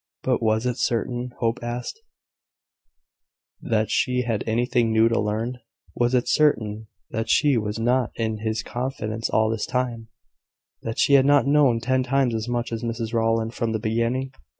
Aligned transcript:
But 0.23 0.41
was 0.41 0.65
it 0.65 0.79
certain, 0.79 1.31
Hope 1.41 1.59
asked, 1.61 2.01
that 3.61 3.91
she 3.91 4.23
had 4.23 4.43
anything 4.47 4.91
new 4.91 5.07
to 5.07 5.19
learn? 5.19 5.59
Was 5.95 6.15
it 6.15 6.27
certain 6.27 6.87
that 7.11 7.29
she 7.29 7.55
was 7.55 7.77
not 7.77 8.09
in 8.15 8.39
his 8.39 8.63
confidence 8.63 9.29
all 9.29 9.51
this 9.51 9.67
time 9.67 10.07
that 10.81 10.97
she 10.97 11.13
had 11.13 11.25
not 11.27 11.45
known 11.45 11.79
ten 11.79 12.01
times 12.01 12.33
as 12.33 12.49
much 12.49 12.71
as 12.71 12.81
Mrs 12.81 13.13
Rowland 13.13 13.53
from 13.53 13.73
the 13.73 13.79
beginning? 13.79 14.31